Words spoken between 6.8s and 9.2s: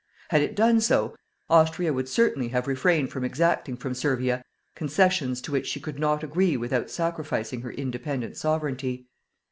sacrificing her independent Sovereignty.